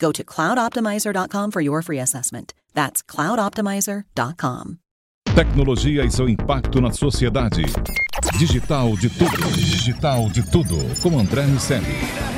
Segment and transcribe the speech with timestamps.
[0.00, 2.54] Go to cloudoptimizer.com for your free assessment.
[2.74, 4.78] That's cloudoptimizer.com.
[5.34, 7.62] Tecnologia e seu impacto na sociedade.
[8.38, 9.52] Digital de tudo.
[9.54, 10.76] Digital de tudo.
[11.02, 12.29] Com André Miceli.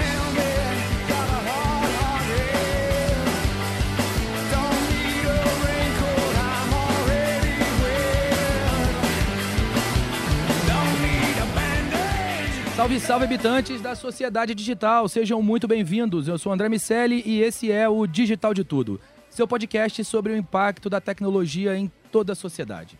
[12.83, 15.09] Salve, salve, habitantes da sociedade digital.
[15.09, 16.27] Sejam muito bem-vindos.
[16.27, 20.37] Eu sou André Miceli e esse é o Digital de Tudo, seu podcast sobre o
[20.37, 22.99] impacto da tecnologia em toda a sociedade.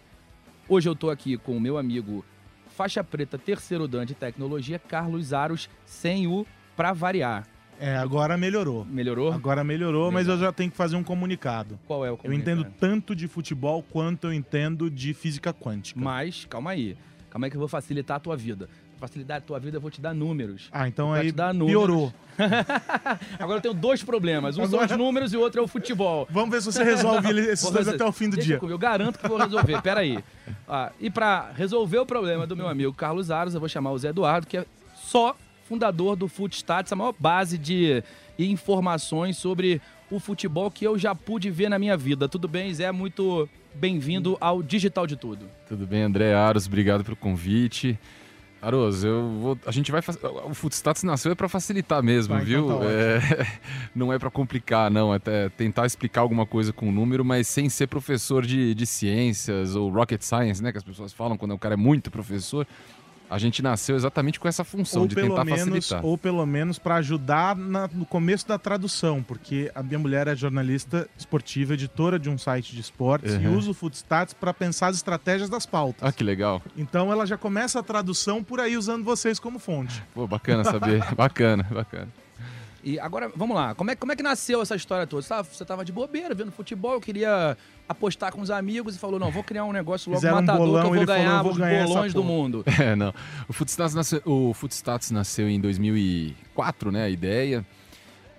[0.69, 2.25] Hoje eu estou aqui com o meu amigo
[2.69, 7.49] faixa preta terceiro dan de tecnologia, Carlos Aros, sem o pra variar.
[7.81, 8.85] É, agora melhorou.
[8.85, 9.33] Melhorou?
[9.33, 11.77] Agora melhorou, mas eu já tenho que fazer um comunicado.
[11.89, 12.61] Qual é o Eu comunicado?
[12.61, 15.99] entendo tanto de futebol quanto eu entendo de física quântica.
[15.99, 16.97] Mas, calma aí.
[17.33, 18.69] Calma aí que eu vou facilitar a tua vida.
[19.03, 20.69] Facilitar a tua vida, eu vou te dar números.
[20.71, 21.73] Ah, então aí te dar números.
[21.87, 22.15] piorou.
[23.37, 24.57] Agora eu tenho dois problemas.
[24.57, 26.25] Um são Agora- os números e o outro é o futebol.
[26.31, 27.97] Vamos ver se você resolve esses dois resolver.
[27.97, 28.59] até o fim do Deixa dia.
[28.61, 29.83] comigo, Eu garanto que vou resolver.
[29.83, 30.23] Pera aí.
[30.69, 33.99] Ah, e pra resolver o problema do meu amigo Carlos Aros, eu vou chamar o
[33.99, 35.37] Zé Eduardo, que é só
[35.69, 38.05] fundador do Footstats, a maior base de
[38.39, 42.29] informações sobre o futebol que eu já pude ver na minha vida.
[42.29, 42.93] Tudo bem, Zé?
[42.93, 45.47] Muito bem-vindo ao Digital de Tudo.
[45.69, 47.99] Tudo bem, André Aros, obrigado pelo convite.
[48.63, 50.01] Aros, eu vou, a gente vai
[50.45, 52.69] o Footstats nasceu é para facilitar mesmo, então viu?
[52.69, 53.21] tá É,
[53.93, 57.69] não é para complicar, não, é até tentar explicar alguma coisa com número, mas sem
[57.69, 61.59] ser professor de, de ciências ou rocket science, né, que as pessoas falam quando o
[61.59, 62.65] cara é muito professor.
[63.33, 66.05] A gente nasceu exatamente com essa função Ou de tentar menos, facilitar.
[66.05, 70.37] ou pelo menos para ajudar na- no começo da tradução, porque a minha mulher é
[70.37, 73.57] jornalista esportiva, editora de um site de esportes e Uhum.
[73.57, 76.03] usa o Footstats para pensar as estratégias das pautas.
[76.07, 76.61] Ah, que legal.
[76.77, 80.03] Então ela já começa a tradução por aí usando vocês como fonte.
[80.15, 81.03] Pô, bacana saber.
[81.17, 82.09] bacana, bacana.
[82.85, 83.75] E agora, vamos lá.
[83.75, 85.23] Como é, como é que nasceu essa história toda?
[85.23, 87.57] Você tava, você tava de bobeira vendo futebol, eu queria
[87.89, 90.67] apostar com os amigos e falou: não, vou criar um negócio logo Fizeram um matador
[90.67, 92.65] bolão, que eu vou falou, ganhar "Eu vou os ganhar bolões do porra." mundo.
[92.83, 93.15] É, não.
[93.49, 97.05] O Footstats nasceu, o Footstats nasceu em 2004, né?
[97.05, 97.65] A ideia.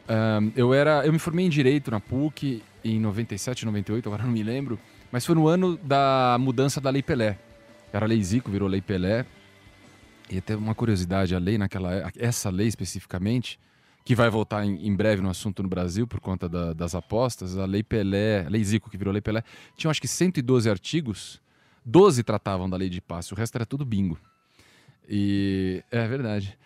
[0.07, 4.31] Ahn, eu era, eu me formei em direito na PUC em 97, 98, agora não
[4.31, 4.77] me lembro,
[5.09, 7.37] mas foi no ano da mudança da Lei Pelé.
[7.93, 9.25] Era a Lei Zico, virou Lei Pelé.
[10.29, 13.59] E até uma curiosidade, a lei naquela, essa lei especificamente,
[14.03, 17.57] que vai voltar em, em breve no assunto no Brasil por conta da- das apostas,
[17.57, 19.43] a Lei Pelé, a Lei Zico que virou Lei Pelé,
[19.77, 21.41] tinha acho que 112 artigos,
[21.85, 24.17] 12 tratavam da lei de passe, o resto era tudo bingo.
[25.07, 26.57] E é verdade.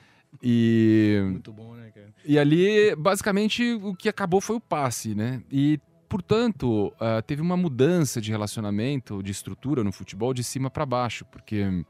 [0.43, 2.13] E Muito bom, né, cara?
[2.25, 5.41] e ali, basicamente, o que acabou foi o passe, né?
[5.51, 10.85] E, portanto, ah, teve uma mudança de relacionamento, de estrutura no futebol de cima para
[10.85, 11.83] baixo, porque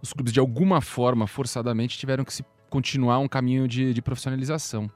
[0.00, 4.90] os clubes, de alguma forma, forçadamente, tiveram que se continuar um caminho de, de profissionalização.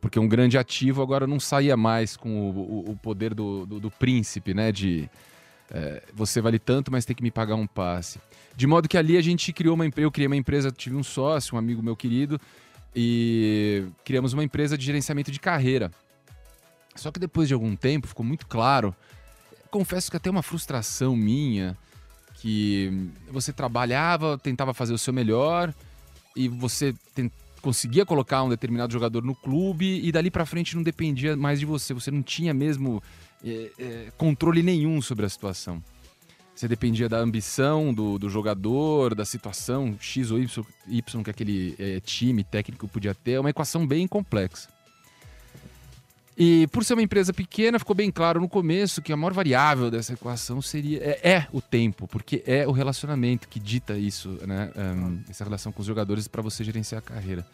[0.00, 3.80] Porque um grande ativo agora não saía mais com o, o- o poder do, do,
[3.80, 4.70] do príncipe, né?
[4.70, 5.08] De
[5.70, 8.20] é, você vale tanto, mas tem que me pagar um passe.
[8.54, 11.02] De modo que ali a gente criou uma empresa, eu criei uma empresa, tive um
[11.02, 12.40] sócio, um amigo meu querido,
[12.94, 15.90] e criamos uma empresa de gerenciamento de carreira.
[16.94, 18.94] Só que depois de algum tempo ficou muito claro,
[19.70, 21.76] confesso que até uma frustração minha,
[22.34, 25.74] que você trabalhava, tentava fazer o seu melhor
[26.36, 26.94] e você
[27.62, 31.66] conseguia colocar um determinado jogador no clube e dali pra frente não dependia mais de
[31.66, 33.02] você, você não tinha mesmo
[33.44, 35.82] é, é, controle nenhum sobre a situação.
[36.54, 41.74] Você dependia da ambição do, do jogador, da situação X ou Y, y que aquele
[41.78, 43.32] é, time técnico podia ter.
[43.32, 44.68] É uma equação bem complexa.
[46.36, 49.90] E por ser uma empresa pequena, ficou bem claro no começo que a maior variável
[49.90, 54.70] dessa equação seria é, é o tempo, porque é o relacionamento que dita isso, né?
[54.76, 57.46] Um, essa relação com os jogadores para você gerenciar a carreira.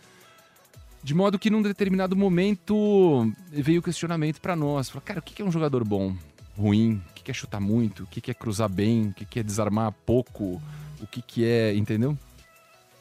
[1.02, 5.40] De modo que num determinado momento veio o questionamento para nós, falou, cara, o que
[5.42, 6.16] é um jogador bom?
[6.56, 9.92] ruim, o que, é chutar muito, o que, é cruzar bem, o que, é desarmar
[10.04, 10.60] pouco,
[11.00, 11.74] o que, que é.
[11.74, 12.16] Entendeu?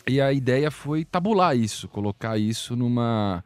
[0.07, 3.44] E a ideia foi tabular isso, colocar isso numa,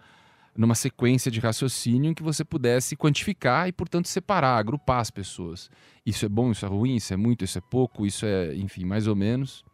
[0.58, 5.70] numa sequência de raciocínio em que você pudesse quantificar e, portanto, separar, agrupar as pessoas.
[6.06, 8.86] Isso é bom, isso é ruim, isso é muito, isso é pouco, isso é, enfim,
[8.86, 9.66] mais ou menos.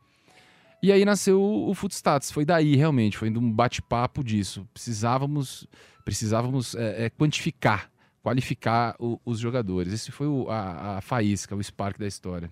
[0.82, 2.32] E aí nasceu o, Footstats.
[2.32, 4.68] Foi daí, realmente, foi um bate-papo disso.
[4.74, 5.68] Precisávamos,
[6.04, 7.92] precisávamos é, é, quantificar,
[8.24, 9.94] qualificar o, os jogadores.
[9.94, 12.50] Esse foi o, a, a faísca, o spark da história.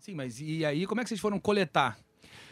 [0.00, 1.98] Sim, mas e aí, como é que vocês foram coletar?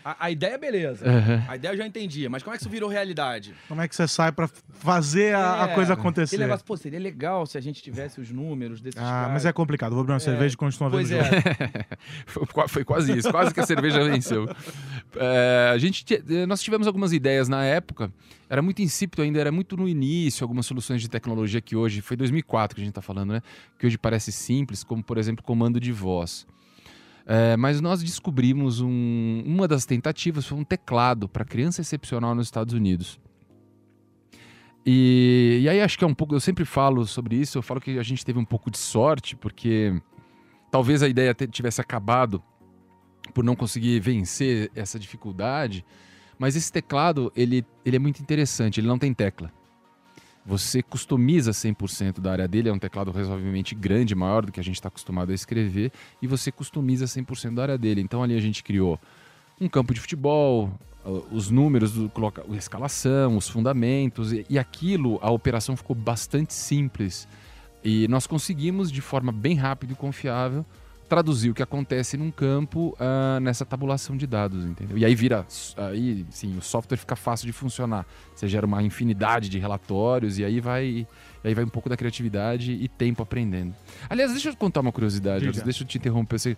[0.05, 1.05] A, a ideia, beleza.
[1.05, 1.43] Uhum.
[1.49, 3.55] A ideia eu já entendi, mas como é que isso virou realidade?
[3.69, 6.39] Como é que você sai pra fazer a, a É, coisa acontecer?
[6.39, 9.33] Negócio, pô, seria legal se a gente tivesse os números desses Ah, caras.
[9.33, 9.93] mas é complicado.
[9.93, 11.25] Vou abrir uma cerveja e continuar vendo Pois o jogo.
[11.25, 11.97] é.
[12.27, 14.49] Foi, foi quase isso, quase que a cerveja venceu.
[15.17, 18.13] É, a gente, eh, nós tivemos algumas ideias na época,
[18.49, 22.17] era muito insípido ainda, era muito no início, algumas soluções de tecnologia que hoje, foi
[22.17, 23.43] 2004 que a gente está falando, né?
[23.79, 26.47] Que hoje parece simples, como por exemplo comando de voz.
[27.27, 32.47] É, mas nós descobrimos um- uma das tentativas foi um teclado para criança excepcional nos
[32.47, 33.21] Estados Unidos.
[34.85, 37.81] E, e aí acho que é um pouco, eu sempre falo sobre isso, eu falo
[37.81, 40.01] que a gente teve um pouco de sorte, porque
[40.71, 42.43] talvez a ideia tivesse acabado
[43.35, 45.85] por não conseguir vencer essa dificuldade,
[46.39, 49.53] mas esse teclado, ele, ele é muito interessante, ele não tem tecla.
[50.45, 54.63] Você customiza 100% da área dele, é um teclado razoavelmente grande, maior do que a
[54.63, 58.01] gente está acostumado a escrever, e você customiza 100% da área dele.
[58.01, 58.99] Então ali a gente criou
[59.61, 60.73] um campo de futebol,
[61.05, 66.55] uh, os números, coloca, a escalação, os fundamentos, e, e aquilo, a operação ficou bastante
[66.55, 67.29] simples.
[67.85, 70.65] E nós conseguimos, de forma bem rápida e confiável,
[71.11, 74.97] traduzir o que acontece num campo ah, nessa tabulação de dados, entendeu?
[74.97, 75.45] E aí vira,
[75.77, 78.07] aí sim, o software fica fácil de funcionar.
[78.35, 81.07] Você gera uma infinidade de relatórios e aí vai, e
[81.43, 83.75] aí vai um pouco da criatividade e tempo aprendendo.
[84.09, 85.65] Aliás, deixa eu contar uma curiosidade, Diga.
[85.65, 86.39] Deixa eu te interromper.
[86.39, 86.57] Você...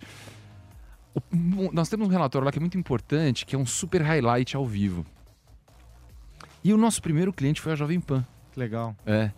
[1.14, 4.54] O- nós temos um relatório lá que é muito importante, que é um super highlight
[4.54, 5.04] ao vivo.
[6.62, 8.24] E o nosso primeiro cliente foi a Jovem Pan.
[8.52, 8.94] Que legal.
[9.06, 9.30] É,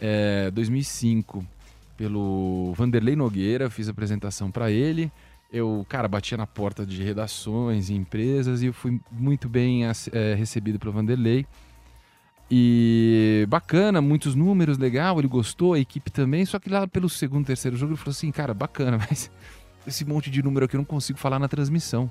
[0.00, 1.46] é 2005,
[1.96, 5.10] pelo Vanderlei Nogueira, fiz apresentação para ele.
[5.52, 10.78] Eu, cara, batia na porta de redações e empresas e fui muito bem é, recebido
[10.78, 11.46] pelo Vanderlei.
[12.50, 16.44] E bacana, muitos números, legal, ele gostou, a equipe também.
[16.44, 19.30] Só que lá pelo segundo, terceiro jogo ele falou assim: cara, bacana, mas
[19.86, 22.10] esse monte de número aqui eu não consigo falar na transmissão.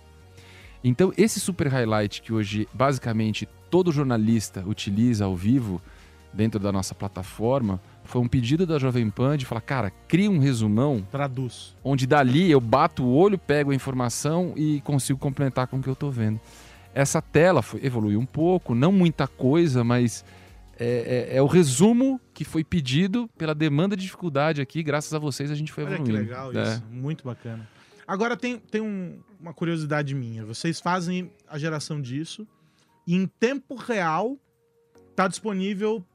[0.83, 5.81] Então, esse super highlight que hoje basicamente todo jornalista utiliza ao vivo
[6.33, 10.39] dentro da nossa plataforma foi um pedido da Jovem Pan de falar, cara, cria um
[10.39, 11.75] resumão Traduz.
[11.83, 15.89] onde dali eu bato o olho, pego a informação e consigo complementar com o que
[15.89, 16.39] eu estou vendo.
[16.93, 20.23] Essa tela foi, evoluiu um pouco, não muita coisa, mas
[20.79, 24.81] é, é- é o resumo que foi pedido pela demanda de dificuldade aqui.
[24.83, 26.23] Graças a vocês a gente foi Olha que evoluindo.
[26.29, 26.63] legal É.
[26.63, 26.83] isso.
[26.91, 27.67] Muito bacana.
[28.07, 30.45] Agora tem, tem um- uma curiosidade minha.
[30.45, 32.47] Vocês fazem a geração disso
[33.07, 34.37] e em tempo real
[35.11, 36.05] está disponível.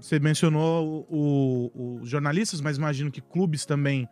[0.00, 4.08] Você mencionou os jornalistas, mas imagino que clubes também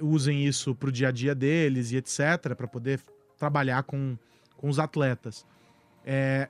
[0.00, 3.00] usem isso para o dia a dia deles e etc., para poder
[3.38, 4.16] trabalhar com,
[4.56, 5.46] com os atletas.
[6.04, 6.48] É,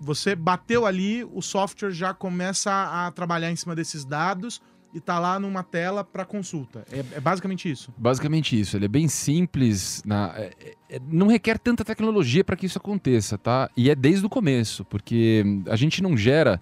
[0.00, 4.62] você bateu ali, o software já começa a trabalhar em cima desses dados
[4.94, 6.84] e tá lá numa tela para consulta.
[6.90, 7.92] É, é basicamente isso.
[7.96, 12.66] Basicamente isso, ele é bem simples, na- é- é- não requer tanta tecnologia para que
[12.66, 13.70] isso aconteça, tá?
[13.76, 16.60] E é desde o começo, porque a gente não gera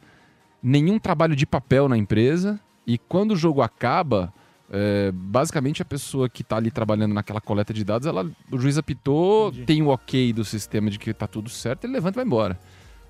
[0.63, 4.33] nenhum trabalho de papel na empresa e quando o jogo acaba,
[4.71, 8.79] é, basicamente a pessoa que está ali trabalhando naquela coleta de dados, ela, o juiz
[8.79, 9.65] apitou, Entendi.
[9.65, 12.59] tem o ok do sistema de que está tudo certo, ele levanta e vai embora.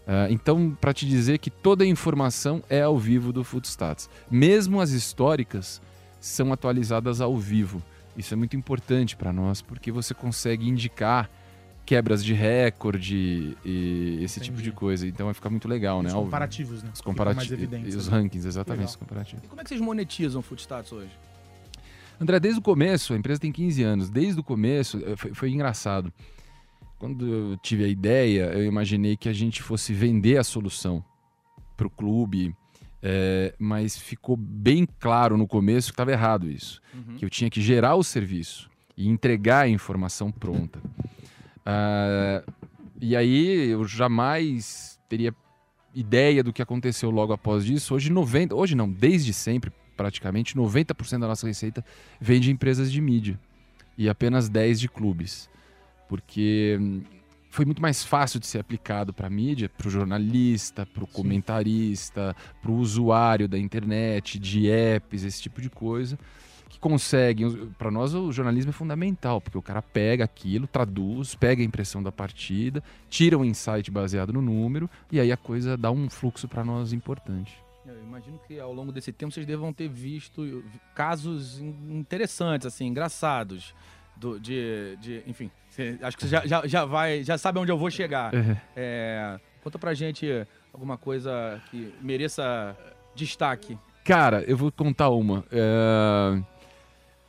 [0.06, 4.08] É, então, para te dizer que toda a informação é ao vivo do Footstats.
[4.30, 5.82] Mesmo as históricas
[6.18, 7.82] são atualizadas ao vivo.
[8.16, 11.30] Isso é muito importante para nós, porque você consegue indicar
[11.88, 14.71] quebras de recorde e esse tipo Entendi.
[14.71, 15.07] de coisa.
[15.09, 16.11] Então vai ficar muito legal, né?
[16.11, 16.90] Os comparativos, né?
[16.92, 17.49] Os comparativos.
[17.49, 17.95] mais evidentes.
[17.95, 18.18] E os né?
[18.18, 18.90] rankings, exatamente, Legal.
[18.90, 19.45] os comparativos.
[19.47, 21.18] E como é que vocês monetizam o Footstats hoje?
[22.21, 25.50] André, desde o começo, a empresa tem 15 anos, desde o começo, eh, foi, foi
[25.50, 26.12] engraçado.
[26.99, 31.02] Quando eu tive a ideia, eu imaginei que a gente fosse vender a solução
[31.75, 32.54] para o clube,
[33.02, 36.83] eh, mas ficou bem claro no começo que estava errado isso.
[36.92, 37.16] Uhum.
[37.16, 40.83] Que eu tinha que gerar o serviço e entregar a informação pronta.
[41.70, 42.42] Ah,
[42.98, 45.34] e aí eu jamais teria
[45.94, 47.94] ideia do que aconteceu logo após disso.
[47.94, 51.84] Hoje 90, hoje não, desde sempre, praticamente 90% da nossa receita
[52.18, 53.38] vem de empresas de mídia
[53.98, 55.50] e apenas 10 de clubes.
[56.08, 57.02] Porque hum,
[57.50, 61.06] foi muito mais fácil de ser aplicado para a mídia, para o jornalista, para o
[61.06, 66.18] comentarista, para o usuário da internet, de apps, esse tipo de coisa.
[66.78, 67.70] Que conseguem.
[67.76, 72.02] Para nós, o jornalismo é fundamental, porque o cara pega aquilo, traduz, pega a impressão
[72.02, 76.49] da partida, tira um insight baseado no número, e aí a coisa dá um fluxo
[76.49, 77.58] para nós importante.
[77.87, 80.62] Eu imagino que ao longo desse tempo vocês devam ter visto
[80.94, 83.75] casos interessantes, assim, engraçados.
[84.16, 85.49] Do, de, de, enfim,
[86.02, 88.35] acho que você já, já, já, vai, já sabe onde eu vou chegar.
[88.35, 88.61] É.
[88.76, 90.26] É, conta pra gente
[90.73, 92.76] alguma coisa que mereça
[93.14, 93.78] destaque.
[94.04, 95.44] Cara, eu vou contar uma.
[95.52, 96.42] É,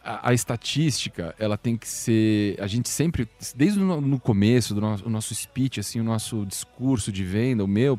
[0.10, 2.60] a, a, estatística, ela tem que ser.
[2.60, 7.24] A gente sempre, desde no, começo do nosso, nosso speech, assim, o nosso discurso de
[7.24, 7.96] venda, o meu,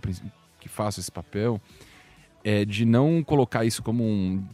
[0.58, 1.60] que faço esse papel,
[2.42, 4.44] é de não colocar isso como um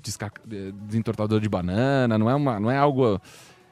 [0.51, 3.19] é, desentortador de banana, não é, uma, não é algo.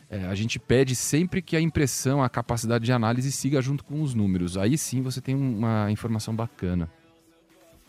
[0.08, 4.00] É, a gente pede sempre que a impressão, a capacidade de análise siga junto com
[4.00, 4.56] os números.
[4.56, 6.90] Aí sim você tem uma informação bacana.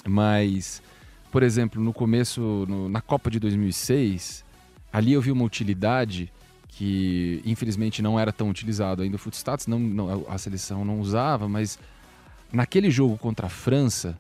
[0.05, 0.81] Mas,
[1.31, 4.43] por exemplo, no começo, no, na Copa de 2006,
[4.95, 6.31] ali eu vi uma utilidade
[6.69, 11.49] que infelizmente não era tão utilizado ainda o Footstats, não, não, a seleção não usava,
[11.49, 11.77] mas
[12.49, 14.17] naquele jogo contra a França,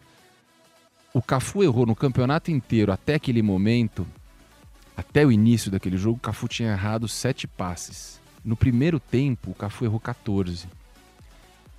[1.13, 4.05] o Cafu errou no campeonato inteiro até aquele momento,
[4.97, 8.19] até o início daquele jogo, o Cafu tinha errado sete passes.
[8.43, 10.67] No primeiro tempo, o Cafu errou 14.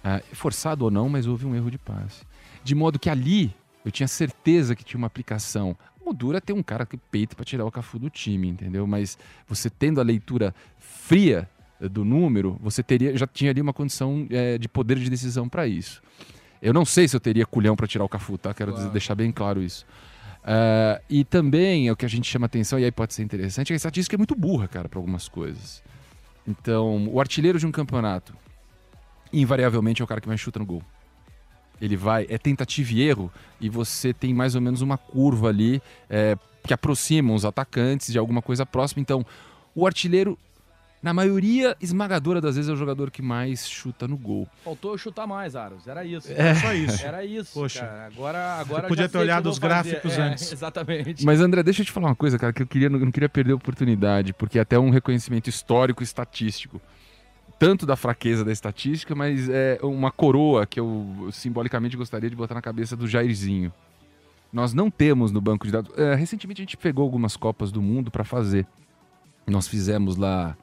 [0.02, 2.22] Ah, forçado ou não, mas houve um erro de passe.
[2.64, 5.76] De modo que ali eu tinha certeza que tinha uma aplicação.
[6.06, 8.86] O duro é ter um cara que peita para tirar o Cafu do time, entendeu?
[8.86, 11.48] Mas você tendo a leitura fria
[11.80, 15.66] do número, você teria já tinha ali uma condição é, de poder de decisão para
[15.66, 16.00] isso.
[16.62, 18.54] Eu não sei se eu teria culhão para tirar o Cafu, tá?
[18.54, 18.90] Quero claro.
[18.90, 19.84] deixar bem claro isso.
[20.44, 23.66] Uh, e também é o que a gente chama atenção, e aí pode ser interessante,
[23.66, 25.82] é que a estatística é muito burra, cara, para algumas coisas.
[26.46, 28.32] Então, o artilheiro de um campeonato,
[29.32, 30.82] invariavelmente é o cara que mais chuta no gol.
[31.80, 35.82] Ele vai, é tentativa e erro, e você tem mais ou menos uma curva ali
[36.08, 39.00] é, que aproxima os atacantes de alguma coisa próxima.
[39.00, 39.24] Então,
[39.74, 40.38] o artilheiro
[41.02, 44.48] na maioria esmagadora das vezes é o jogador que mais chuta no gol.
[44.64, 45.86] Faltou chutar mais, Aros.
[45.86, 46.32] Era isso.
[46.32, 47.06] É só isso.
[47.06, 47.52] Era isso.
[47.52, 47.80] Poxa.
[47.80, 48.06] Cara.
[48.06, 50.22] Agora, agora podia ter olhado os gráficos fazer.
[50.22, 50.50] antes.
[50.50, 51.24] É, exatamente.
[51.24, 53.52] Mas André, deixa eu te falar uma coisa, cara, que eu queria, não queria perder
[53.52, 56.80] a oportunidade, porque é até um reconhecimento histórico e estatístico.
[57.58, 62.54] Tanto da fraqueza da estatística, mas é uma coroa que eu simbolicamente gostaria de botar
[62.54, 63.72] na cabeça do Jairzinho.
[64.52, 65.90] Nós não temos no banco de dados.
[65.98, 68.66] É, recentemente a gente pegou algumas Copas do Mundo para fazer.
[69.46, 70.56] Nós fizemos lá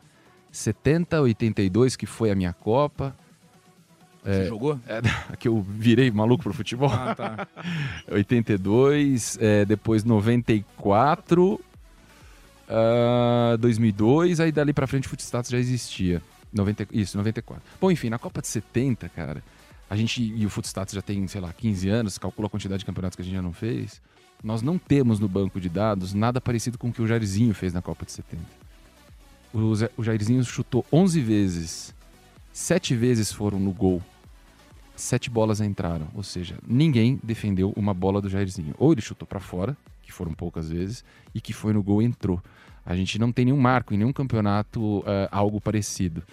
[0.52, 3.16] 70, 82, que foi a minha Copa.
[4.24, 4.80] Você é, jogou?
[4.88, 5.02] É,
[5.38, 6.90] que eu virei maluco pro futebol.
[6.92, 7.48] Ah, tá.
[8.10, 11.60] 82, é, depois 94,
[12.70, 16.22] uh, 2002, aí dali pra frente o Footstats já existia.
[16.54, 17.64] 90, isso, 94.
[17.82, 19.44] Bom, enfim, na Copa de 70, cara,
[19.90, 22.86] a gente, e o Footstats já tem, sei lá, 15 anos, calcula a quantidade de
[22.86, 24.02] campeonatos que a gente já não fez.
[24.44, 27.74] Nós não temos no banco de dados nada parecido com o que o Jairzinho fez
[27.74, 28.44] na Copa de 70.
[29.54, 31.96] O, Zé, o Jairzinho chutou 11 vezes.
[32.52, 34.02] Sete vezes foram no gol.
[34.96, 36.08] Sete bolas entraram.
[36.14, 38.76] Ou seja, ninguém defendeu uma bola do Jairzinho.
[38.78, 42.42] Ou ele chutou para fora, que foram poucas vezes, e que foi no gol entrou.
[42.86, 46.24] A gente não tem nenhum marco em nenhum campeonato uh, algo parecido.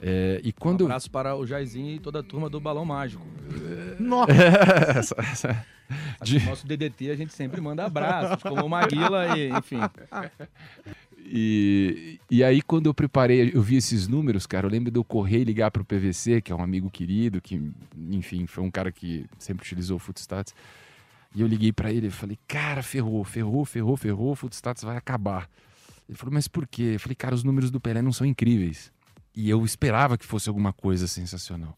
[0.00, 3.24] É, e quando um abraço para o Jairzinho e toda a turma do Balão Mágico.
[3.98, 4.32] Nossa!
[4.98, 5.66] essa, essa...
[6.22, 6.44] De...
[6.44, 9.78] Nosso DDT a gente sempre manda abraços, como o Maguila e enfim.
[11.26, 15.04] E, e aí, quando eu preparei, eu vi esses números, cara, eu lembro de eu
[15.04, 17.72] correr e ligar pro PVC, que é um amigo querido, que,
[18.10, 20.54] enfim, foi um cara que sempre utilizou o Footstats.
[21.34, 24.96] E eu liguei para ele e falei, cara, ferrou, ferrou, ferrou, ferrou, o Footstats vai
[24.96, 25.48] acabar.
[26.08, 26.92] Ele falou, mas por quê?
[26.94, 28.92] Eu falei, cara, os números do Pelé não são incríveis.
[29.34, 31.76] E eu esperava que fosse alguma coisa sensacional.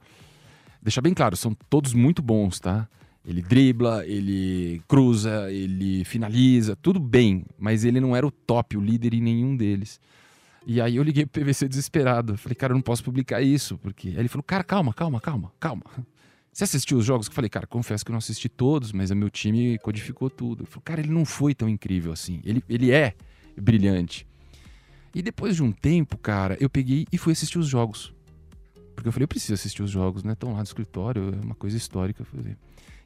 [0.82, 2.88] Deixar bem claro, são todos muito bons, tá?
[3.24, 8.80] Ele dribla, ele cruza, ele finaliza, tudo bem, mas ele não era o top, o
[8.80, 9.98] líder em nenhum deles.
[10.64, 12.36] E aí eu liguei pro PVC desesperado.
[12.36, 14.08] Falei, cara, eu não posso publicar isso, porque.
[14.08, 15.82] Aí ele falou, cara, calma, calma, calma, calma.
[16.52, 17.26] Você assistiu os jogos?
[17.26, 20.62] Eu falei, cara, confesso que eu não assisti todos, mas o meu time codificou tudo.
[20.62, 22.40] Ele falou, cara, ele não foi tão incrível assim.
[22.44, 23.14] Ele, ele é
[23.60, 24.26] brilhante.
[25.14, 28.14] E depois de um tempo, cara, eu peguei e fui assistir os jogos.
[28.94, 30.32] Porque eu falei, eu preciso assistir os jogos, né?
[30.32, 32.56] Estão lá no escritório, é uma coisa histórica fazer.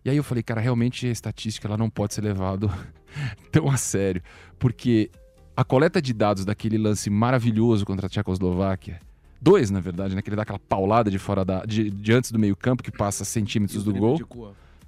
[0.04, 2.70] E aí eu falei, cara, realmente a estatística ela não pode ser levado
[3.52, 4.22] tão a sério,
[4.58, 5.10] porque
[5.56, 8.98] a coleta de dados daquele lance maravilhoso contra a Tchecoslováquia,
[9.40, 12.32] dois na verdade, né, que ele dá aquela paulada de fora da de, de antes
[12.32, 14.16] do meio-campo que passa centímetros do gol.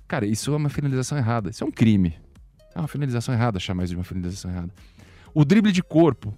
[0.09, 2.15] Cara, isso é uma finalização errada, isso é um crime.
[2.75, 4.73] É uma finalização errada chamar isso de uma finalização errada.
[5.35, 6.35] O drible de corpo,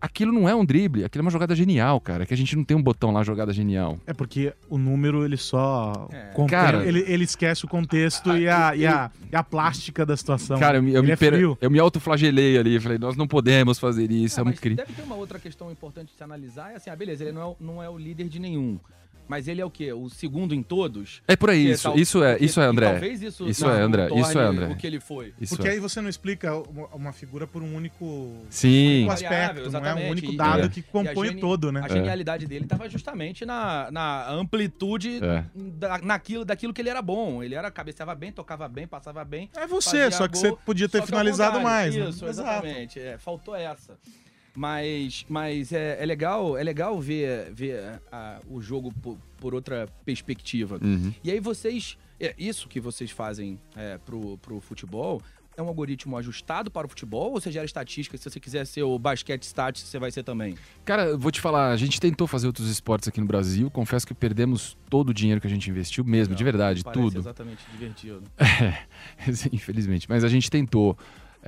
[0.00, 2.24] aquilo não é um drible, aquilo é uma jogada genial, cara.
[2.24, 3.98] Que a gente não tem um botão lá, jogada genial.
[4.06, 6.08] É porque o número ele só.
[6.12, 6.26] É.
[6.34, 10.16] contém- Cara- ele, ele esquece o contexto e, a, e, a, e a plástica da
[10.16, 10.58] situação.
[10.58, 12.78] Cara, eu, me- eu ele me, é per- eu me autoflagelei ali.
[12.80, 16.08] Falei, nós não podemos fazer isso, Ah, é um deve ter uma outra questão importante
[16.10, 16.72] de se analisar.
[16.72, 18.78] É assim, ah, beleza, ele não é, não é o líder de nenhum.
[19.28, 19.92] Mas ele é o quê?
[19.92, 21.20] O segundo em todos?
[21.26, 22.90] É por aí, isso, tal- isso é, isso é, e André.
[22.92, 24.66] Talvez isso, Isso não, é, André, torne isso é, André.
[24.66, 25.34] O que ele foi.
[25.40, 25.72] Isso Porque é.
[25.72, 26.54] aí você não explica
[26.94, 30.66] uma, figura por um único, Sim, único Variável, aspecto, não é um único E- dado
[30.66, 30.68] É.
[30.68, 31.80] que E compõe geni- todo, né?
[31.84, 35.44] A genialidade dele estava justamente na, na amplitude É.
[35.54, 37.42] da, naquilo, daquilo que ele era bom.
[37.42, 39.50] Ele era cabeceava bem, tocava bem, passava bem.
[39.56, 41.94] É você, só que gol, você podia ter finalizado mais.
[41.94, 42.08] né?
[42.10, 42.66] Isso, Exato.
[42.66, 43.00] exatamente.
[43.00, 43.98] É, faltou essa.
[44.56, 49.86] Mas, mas é, é legal, é legal ver, ver a- o jogo por, por outra
[50.04, 50.78] perspectiva.
[50.82, 51.12] Uhum.
[51.22, 51.98] E aí vocês.
[52.18, 55.20] É, isso que vocês fazem é, pro, pro futebol
[55.54, 58.16] é um algoritmo ajustado para o futebol ou você gera estatística?
[58.16, 60.54] Se você quiser ser o basquete stats, você vai ser também.
[60.84, 63.70] Cara, vou te falar, a gente tentou fazer outros esportes aqui no Brasil.
[63.70, 67.18] Confesso que perdemos todo o dinheiro que a gente investiu mesmo, de verdade, tudo.
[67.18, 68.22] exatamente divertido.
[69.52, 70.06] Infelizmente.
[70.08, 70.96] Mas a gente tentou.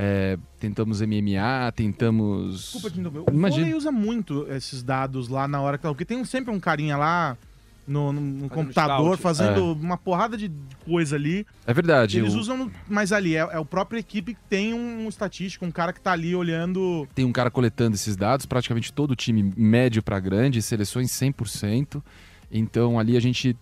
[0.01, 2.61] É, tentamos MMA, tentamos.
[2.73, 3.33] Desculpa te interromper.
[3.33, 3.63] O Imagina.
[3.65, 5.89] vôlei usa muito esses dados lá na hora que tá.
[5.89, 7.37] Porque tem sempre um carinha lá
[7.85, 9.23] no, no- no computador scout.
[9.23, 10.53] fazendo uma porrada de
[10.85, 11.45] coisa ali.
[11.67, 12.19] É verdade.
[12.19, 15.71] Eles o- usam, mas ali é, é a própria equipe que tem um estatístico, um
[15.73, 17.09] cara que tá ali olhando.
[17.13, 22.01] Tem um cara coletando esses dados, praticamente todo o time médio para grande, seleções 100%.
[22.53, 23.57] Então ali a gente.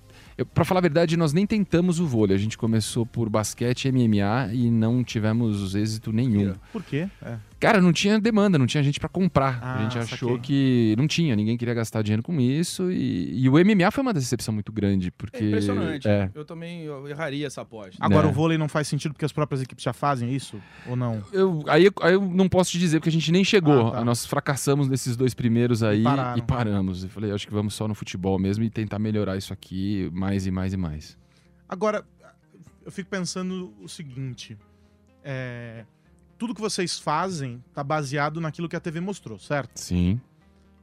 [0.44, 2.36] Pra falar a verdade, nós nem tentamos o vôlei.
[2.36, 6.54] A gente começou por basquete MMA e não tivemos êxito nenhum.
[6.72, 7.08] Por quê?
[7.22, 7.36] É.
[7.58, 9.58] Cara, não tinha demanda, não tinha gente pra comprar.
[9.62, 10.38] Ah, a gente achou saquei.
[10.40, 12.90] que não tinha, ninguém queria gastar dinheiro com isso.
[12.92, 15.38] E, e o MMA foi uma decepção muito grande, porque.
[15.42, 16.06] É impressionante.
[16.06, 16.30] É.
[16.34, 17.96] Eu também eu erraria essa aposta.
[17.98, 18.30] Agora Né.
[18.30, 20.60] o vôlei não faz sentido porque as próprias equipes já fazem isso?
[20.86, 21.22] Ou não?
[21.32, 23.88] Eu, aí, aí eu não posso te dizer porque a gente nem chegou.
[23.88, 24.04] Ah, tá.
[24.04, 27.04] Nós fracassamos nesses dois primeiros aí E e paramos.
[27.04, 30.46] Eu falei, acho que vamos só no futebol mesmo e tentar melhorar isso aqui mais
[30.46, 31.16] e mais e mais.
[31.66, 32.04] Agora,
[32.84, 34.56] eu fico pensando o seguinte:
[35.24, 35.84] é,
[36.38, 39.78] tudo que vocês fazem tá baseado naquilo que a TV mostrou, certo?
[39.78, 40.20] Sim.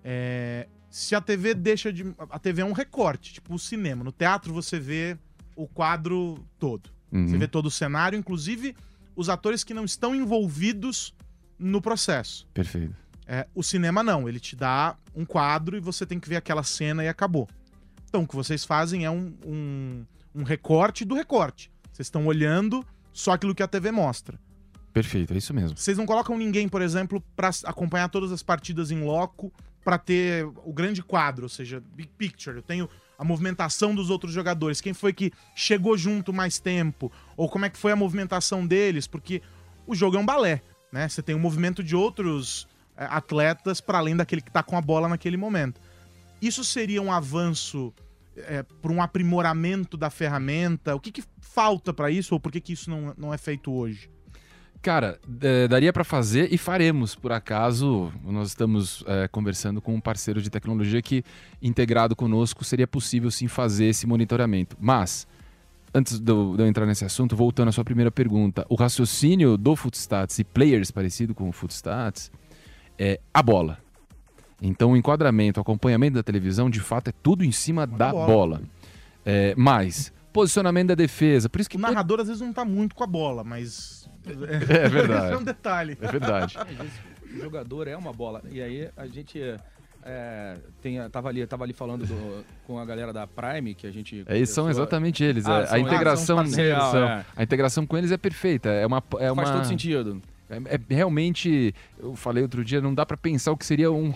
[0.03, 2.13] É, se a TV deixa de.
[2.29, 4.03] A TV é um recorte, tipo o cinema.
[4.03, 5.17] No teatro você vê
[5.55, 6.89] o quadro todo.
[7.11, 7.27] Uhum.
[7.27, 8.75] Você vê todo o cenário, inclusive
[9.15, 11.13] os atores que não estão envolvidos
[11.57, 12.47] no processo.
[12.53, 12.95] Perfeito.
[13.25, 16.63] É, o cinema não, ele te dá um quadro e você tem que ver aquela
[16.63, 17.47] cena e acabou.
[18.07, 21.71] Então, o que vocês fazem é um, um, um recorte do recorte.
[21.91, 24.39] Vocês estão olhando só aquilo que a TV mostra.
[24.93, 25.75] Perfeito, é isso mesmo.
[25.75, 29.51] Vocês não colocam ninguém, por exemplo, pra acompanhar todas as partidas em loco,
[29.83, 32.57] pra ter o grande quadro, ou seja, big picture.
[32.57, 37.49] Eu tenho a movimentação dos outros jogadores, quem foi que chegou junto mais tempo, ou
[37.49, 39.41] como é que foi a movimentação deles, porque
[39.87, 41.09] o jogo é um balé, né?
[41.09, 44.81] Você tem o movimento de outros é, atletas para além daquele que tá com a
[44.81, 45.81] bola naquele momento.
[46.41, 47.93] Isso seria um avanço
[48.35, 50.95] é, para um aprimoramento da ferramenta?
[50.95, 53.71] O que, que falta para isso, ou por que, que isso não, não é feito
[53.71, 54.09] hoje?
[54.83, 58.11] Cara, é, daria pra fazer e faremos, por acaso.
[58.21, 61.23] Nós estamos é, conversando com um parceiro de tecnologia que,
[61.61, 64.75] integrado conosco, seria possível sim fazer esse monitoramento.
[64.77, 65.25] Mas,
[65.93, 69.55] antes de eu, de eu entrar nesse assunto, voltando à sua primeira pergunta, o raciocínio
[69.55, 72.29] do Footstats e players parecido com o Footstats
[72.99, 73.77] é a bola.
[74.61, 78.27] Então, o enquadramento, o acompanhamento da televisão, de fato, é tudo em cima da bola.
[78.27, 78.61] bola.
[79.25, 82.93] É, mas, posicionamento da defesa, por isso que O narrador às vezes não tá muito
[82.95, 84.11] com a bola, mas.
[84.69, 85.33] É verdade.
[85.33, 85.97] é um detalhe.
[86.01, 86.57] É verdade.
[86.57, 86.93] Às vezes
[87.35, 88.41] o jogador é uma bola.
[88.51, 89.39] E aí a gente
[90.05, 93.91] é, tem, tava, ali, tava ali falando do- com a galera da Prime, que a
[93.91, 94.23] gente.
[94.27, 95.45] É, são exatamente eles.
[95.45, 97.25] Ah, a- são a integração, são parceiros, são- é.
[97.35, 98.69] a integração com eles é perfeita.
[98.69, 100.21] É uma, é uma Faz todo sentido.
[100.49, 104.13] É, é realmente, eu falei outro dia, não dá para pensar o que seria um,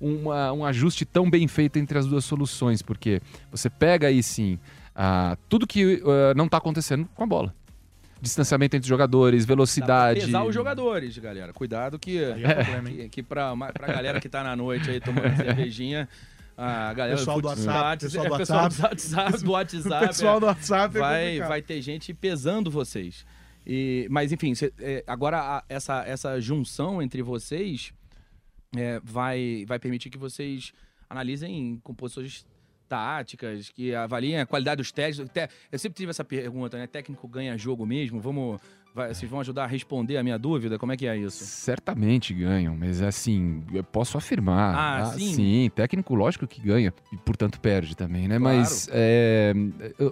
[0.00, 4.58] uma- um ajuste tão bem feito entre as duas soluções, porque você pega aí sim
[4.94, 7.54] ah, tudo que ah, não está acontecendo com a bola.
[8.20, 10.20] Distanciamento entre os jogadores, Dá velocidade.
[10.20, 11.52] pesar os jogadores, galera.
[11.52, 12.96] Cuidado que, é problema, hein?
[12.96, 16.08] que, que pra, pra galera que tá na noite aí tomando cervejinha,
[16.56, 18.76] a galera Pessoal do WhatsApp, pessoal do pessoal WhatsApp.
[18.76, 23.24] do WhatsApp, do WhatsApp, O pessoal do WhatsApp vai, vai ter gente pesando vocês.
[23.64, 27.92] E, mas enfim, cê- é, agora a- essa, essa junção entre vocês
[28.76, 30.72] é, vai, vai permitir que vocês
[31.08, 32.44] analisem composições
[32.88, 35.30] táticas, que avaliem a qualidade dos técnicos.
[35.70, 36.86] Eu sempre tive essa pergunta, né?
[36.86, 38.20] Técnico ganha jogo mesmo?
[38.20, 38.60] Vamos,
[38.94, 40.78] vai- vocês vão ajudar a responder a minha dúvida?
[40.78, 41.44] Como é que é isso?
[41.44, 44.74] Certamente ganham, mas assim, eu posso afirmar.
[44.74, 45.34] Ah, sim?
[45.34, 48.38] Sim, técnico lógico que ganha e portanto perde também, né?
[48.38, 48.56] Claro.
[48.58, 49.52] Mas é,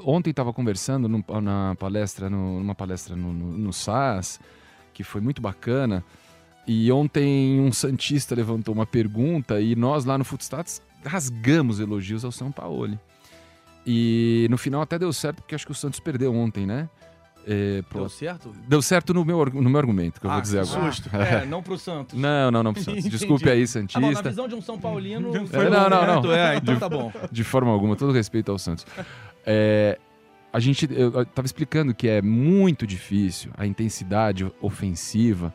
[0.05, 4.39] ontem estava conversando num- na palestra, no- numa palestra no, no, no SAS,
[4.93, 6.05] que foi muito bacana.
[6.69, 12.33] E ontem um Santista levantou uma pergunta e nós lá no Footstats rasgamos elogios ao
[12.33, 12.99] São Paulo.
[13.87, 16.89] E no final até deu certo, porque acho que o Santos perdeu ontem, né?
[17.49, 18.53] É, pro- Deu certo?
[18.67, 20.91] Deu certo no meu, no meu argumento, que eu Ah, vou dizer agora.
[20.91, 21.09] susto.
[21.15, 22.19] É, não pro Santos.
[22.19, 23.05] Não, não, não pro Santos.
[23.09, 24.29] Desculpe aí, Ah, bom, na Santista.
[24.31, 25.31] visão de um São Paulino.
[25.37, 26.33] É, não, não, não.
[26.33, 27.13] É, então tá bom.
[27.31, 28.85] De forma alguma, todo respeito ao Santos.
[29.47, 29.97] É,
[30.53, 35.55] a gente, eu, eu tava explicando que é muito difícil a intensidade ofensiva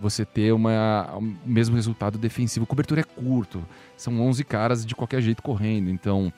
[0.00, 2.66] você ter uma, o mesmo resultado defensivo.
[2.66, 3.64] Cobertura é curto,
[3.96, 6.32] são 11 caras de qualquer jeito correndo, então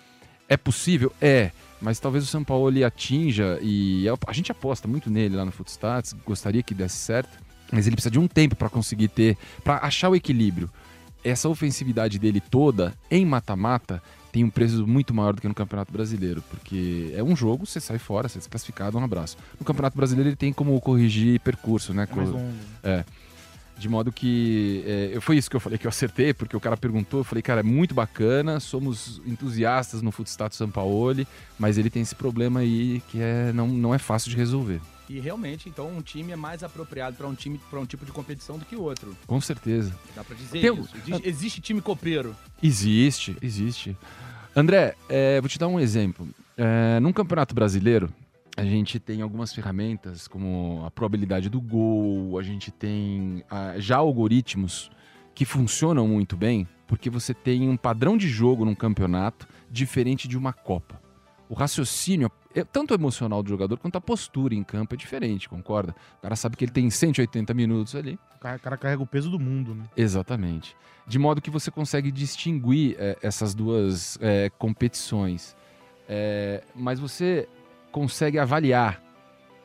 [0.48, 1.12] é possível?
[1.20, 5.36] É, mas talvez o São Paulo ele atinja e a, a gente aposta muito nele
[5.36, 7.38] lá no Footstats, gostaria que desse certo,
[7.72, 10.70] mas ele precisa de um tempo para conseguir ter, para achar o equilíbrio.
[11.22, 15.92] Essa ofensividade dele toda em mata-mata tem um preço muito maior do que no Campeonato
[15.92, 19.36] Brasileiro, porque é um jogo, você sai fora, você é desclassificado, um abraço.
[19.58, 22.08] No Campeonato Brasileiro ele tem como corrigir percurso, né?
[22.10, 22.52] É mais longo.
[23.80, 26.76] De modo que é, foi isso que eu falei que eu acertei, porque o cara
[26.76, 31.26] perguntou, eu falei, cara, é muito bacana, somos entusiastas no Footstat Sampaoli,
[31.58, 34.80] mas ele tem esse problema aí que é, não, não é fácil de resolver.
[35.08, 38.12] E realmente, então, um time é mais apropriado para um time para um tipo de
[38.12, 39.16] competição do que outro.
[39.26, 39.92] Com certeza.
[40.14, 40.94] Dá para dizer Tem isso.
[40.94, 42.36] Existe, existe time copeiro.
[42.62, 43.96] Existe, existe.
[44.54, 46.28] André, é, vou te dar um exemplo.
[46.56, 48.08] É, num campeonato brasileiro,
[48.60, 53.96] a gente tem algumas ferramentas como a probabilidade do gol, a gente tem ah, já
[53.96, 54.90] algoritmos
[55.34, 60.36] que funcionam muito bem, porque você tem um padrão de jogo num campeonato diferente de
[60.36, 61.00] uma Copa.
[61.48, 65.94] O raciocínio, é- tanto emocional do jogador quanto a postura em campo é diferente, concorda?
[66.18, 68.18] O cara sabe que ele tem 180 minutos ali.
[68.36, 69.84] O cara, o cara carrega o peso do mundo, né?
[69.96, 70.76] Exatamente.
[71.06, 75.56] De modo que você consegue distinguir é, essas duas é, competições.
[76.06, 77.48] É, mas você
[77.90, 79.02] consegue avaliar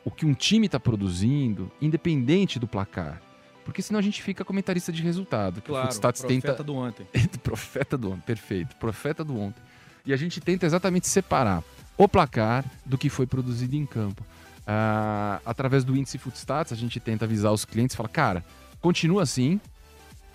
[0.04, 3.20] o que um time está produzindo, independente do placar.
[3.64, 5.60] Porque senão a gente fica comentarista de resultado.
[5.60, 6.62] que o Claro, Footstats profeta tenta...
[6.62, 7.06] do ontem.
[7.42, 8.76] profeta do ontem, perfeito.
[8.76, 9.60] Profeta do ontem.
[10.04, 11.64] E a gente tenta exatamente separar
[11.98, 14.24] o placar do que foi produzido em campo.
[14.64, 18.44] Ah, através do índice Footstats, a gente tenta avisar os clientes e falar, cara,
[18.80, 19.60] continua assim,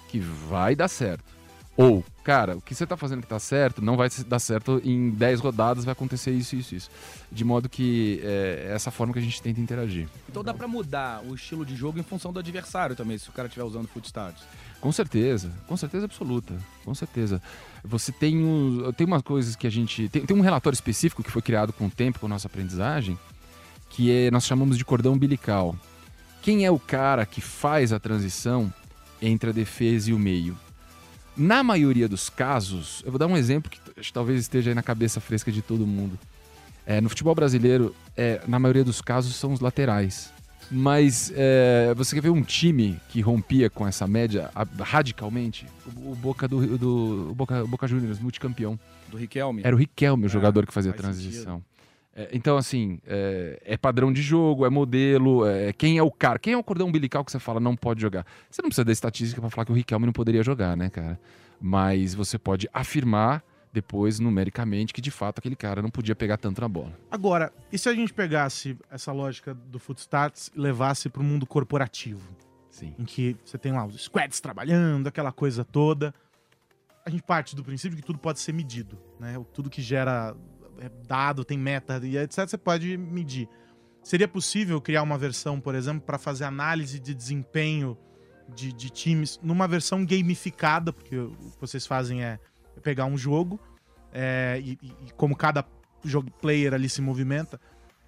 [0.09, 1.23] que vai dar certo.
[1.77, 5.09] Ou, cara, o que você está fazendo que está certo, não vai dar certo em
[5.09, 6.91] 10 rodadas, vai acontecer isso, isso, isso.
[7.31, 10.07] De modo que é essa forma que a gente tenta interagir.
[10.29, 13.31] Então dá para mudar o estilo de jogo em função do adversário também, se o
[13.31, 14.43] cara estiver usando footstats.
[14.81, 16.53] Com certeza, com certeza absoluta,
[16.83, 17.41] com certeza.
[17.83, 20.09] Você tem, um, tem umas coisas que a gente.
[20.09, 23.17] Tem, tem um relatório específico que foi criado com o tempo, com a nossa aprendizagem,
[23.89, 25.75] que é, nós chamamos de cordão umbilical.
[26.41, 28.73] Quem é o cara que faz a transição
[29.21, 30.57] entre a defesa e o meio?
[31.35, 33.79] Na maioria dos casos, eu vou dar um exemplo que
[34.11, 36.19] talvez esteja aí na cabeça fresca de todo mundo.
[36.85, 40.31] É, no futebol brasileiro, é, na maioria dos casos, são os laterais.
[40.69, 45.65] Mas é, você quer ver um time que rompia com essa média a- radicalmente?
[45.97, 48.79] O, o Boca do, do o Boca, o Boca Juniors, multicampeão.
[49.09, 49.61] Do Riquelme.
[49.63, 51.57] Era o Riquelme o jogador que fazia a transição.
[51.57, 51.61] É,
[52.31, 56.53] então, assim, é, é padrão de jogo, é modelo, é, quem é o cara, quem
[56.53, 58.25] é o cordão umbilical que você fala não pode jogar?
[58.49, 61.19] Você não precisa da estatística para falar que o Riquelme não poderia jogar, né, cara?
[61.59, 66.59] Mas você pode afirmar depois, numericamente, que de fato aquele cara não podia pegar tanto
[66.59, 66.91] na bola.
[67.09, 71.45] Agora, e se a gente pegasse essa lógica do Footstats e levasse para o mundo
[71.45, 72.35] corporativo?
[72.69, 72.93] Sim.
[72.97, 76.13] Em que você tem lá os squads trabalhando, aquela coisa toda.
[77.05, 79.41] A gente parte do princípio que tudo pode ser medido, né?
[79.53, 80.35] Tudo que gera
[80.81, 83.47] é, dado, tem meta e etc, você pode medir.
[84.03, 87.95] Seria possível criar uma versão, por exemplo, para fazer análise de desempenho
[88.49, 92.39] de, de times numa versão gamificada, porque o que vocês fazem é
[92.81, 93.59] pegar um jogo
[94.11, 95.63] é, e, e- como cada
[96.03, 97.61] jogo player ali se movimenta,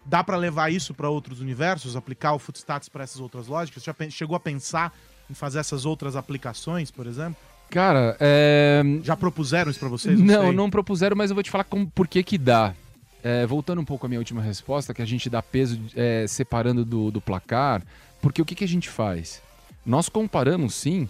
[0.03, 3.83] dá para levar isso para outros universos, aplicar o Footstats para essas outras lógicas?
[3.83, 4.93] Já chegou a pensar
[5.29, 7.37] em fazer essas outras aplicações, por exemplo?
[7.73, 10.19] Cara, é, Já propuseram isso para vocês?
[10.19, 10.51] Não, sei.
[10.51, 12.75] não propuseram, mas eu vou te falar como, por que que dá.
[13.23, 16.85] É, voltando um pouco à minha última resposta, que a gente dá peso é, separando
[16.85, 17.81] do, do placar,
[18.21, 19.41] porque o que, que a gente faz?
[19.83, 21.09] Nós comparamos, sim,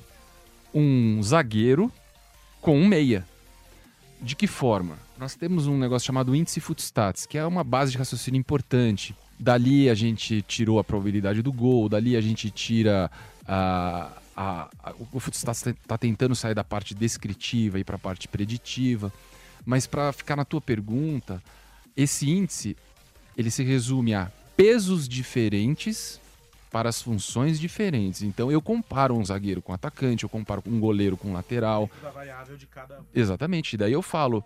[0.74, 1.92] um zagueiro
[2.62, 3.26] com um meia.
[4.22, 4.98] De que forma?
[5.20, 9.14] Nós temos um negócio chamado índice Footstats, que é uma base de raciocínio importante.
[9.38, 13.12] Dali a gente tirou a probabilidade do gol, dali a gente tira
[13.46, 14.23] a.
[14.36, 19.12] a- a- o Footstats está tentando sair da parte descritiva e para a parte preditiva.
[19.66, 21.42] Mas para ficar na tua pergunta,
[21.96, 22.76] esse índice
[23.38, 26.20] ele se resume a pesos diferentes
[26.72, 28.24] para as funções diferentes.
[28.24, 31.90] Então eu comparo um zagueiro com atacante, eu comparo um goleiro com lateral.
[32.02, 33.00] Da variável de cada.
[33.14, 33.78] Exatamente.
[33.78, 34.44] Daí eu falo,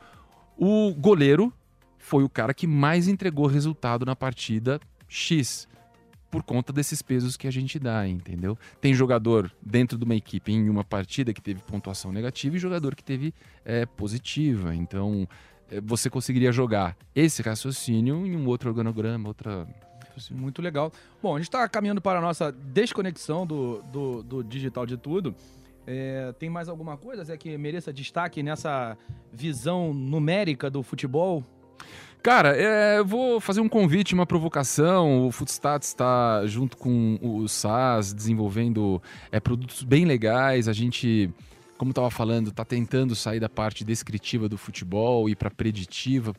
[0.58, 1.54] o goleiro
[1.98, 5.68] foi o cara que mais entregou resultado na partida X.
[6.38, 8.56] por conta desses pesos que a gente dá, entendeu?
[8.80, 12.96] Tem jogador dentro de uma equipe em uma partida que teve pontuação negativa e jogador
[12.96, 13.34] que teve
[13.66, 14.76] é, positiva.
[14.76, 15.28] Então,
[15.72, 19.68] é, você conseguiria jogar esse raciocínio em um outro organograma, outra.
[20.30, 20.92] Muito legal.
[21.24, 25.34] Bom, a gente está caminhando para a nossa desconexão do, do, do digital de tudo.
[25.88, 28.96] É, tem mais alguma coisa Zé, que mereça destaque nessa
[29.34, 31.44] visão numérica do futebol?
[32.22, 35.28] Cara, é, vou fazer um convite, uma provocação.
[35.28, 39.02] O Footstats está junto com o SAS desenvolvendo
[39.32, 40.68] é, produtos bem legais.
[40.68, 41.30] A gente,
[41.78, 46.36] como estava falando, está tentando sair da parte descritiva do futebol e para preditiva,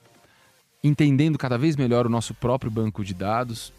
[0.84, 3.72] entendendo cada vez melhor o nosso próprio banco de dados.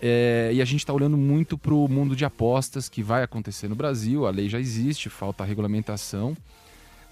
[0.00, 3.68] É, e a gente está olhando muito para o mundo de apostas que vai acontecer
[3.68, 4.26] no Brasil.
[4.26, 6.36] A lei já existe, falta regulamentação.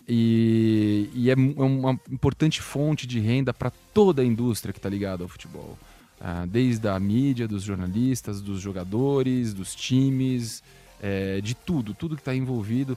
[0.08, 4.88] E, e é, é uma importante fonte de renda para toda a indústria que está
[4.88, 5.78] ligada ao futebol.
[6.20, 10.62] Ah, desde a mídia, dos jornalistas, dos jogadores, dos times,
[11.00, 12.96] é, de tudo, tudo que está envolvido.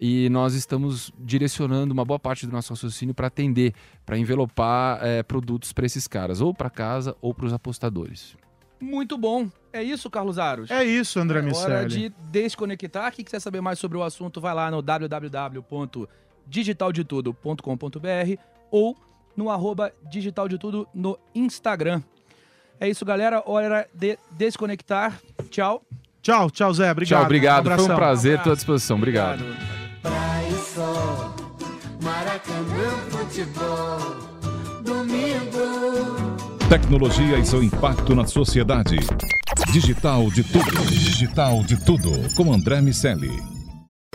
[0.00, 3.72] E nós estamos direcionando uma boa parte do nosso raciocínio para atender,
[4.04, 8.36] para envelopar é, produtos para esses caras, ou para casa ou para os apostadores.
[8.80, 9.50] Muito bom.
[9.72, 10.70] É isso, Carlos Aros?
[10.70, 13.12] É isso, André é hora de desconectar.
[13.12, 14.82] Quem quiser saber mais sobre o assunto, vai lá no
[16.48, 18.96] www.digitaldetudo.com.br ou
[19.36, 22.02] no arroba digitaldetudo no Instagram.
[22.80, 23.42] É isso, galera.
[23.46, 25.20] Hora de desconectar.
[25.50, 25.82] Tchau.
[26.22, 26.90] Tchau, tchau, Zé.
[26.90, 27.18] Obrigado.
[27.20, 27.70] Tchau, obrigado.
[27.70, 28.96] Um Foi um prazer, estou à disposição.
[28.96, 29.44] Obrigado.
[30.74, 31.34] sol,
[32.02, 33.98] Maracanã, futebol,
[34.84, 36.58] domingo.
[36.68, 38.96] Tecnologia e seu impacto na sociedade.
[39.72, 40.86] Digital de tudo.
[40.86, 42.34] Digital de tudo.
[42.34, 43.57] Com André Miscelli.